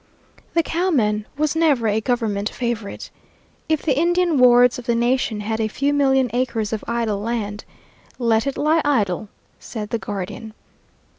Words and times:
The 0.55 0.63
cowman 0.63 1.27
was 1.37 1.55
never 1.55 1.87
a 1.87 2.01
government 2.01 2.49
favorite. 2.49 3.11
If 3.69 3.83
the 3.83 3.95
Indian 3.95 4.39
wards 4.39 4.79
of 4.79 4.87
the 4.87 4.95
nation 4.95 5.41
had 5.41 5.61
a 5.61 5.67
few 5.67 5.93
million 5.93 6.27
acres 6.33 6.73
of 6.73 6.83
idle 6.87 7.19
land, 7.19 7.65
"Let 8.17 8.47
it 8.47 8.57
lie 8.57 8.81
idle," 8.83 9.29
said 9.59 9.91
the 9.91 9.99
guardian. 9.99 10.55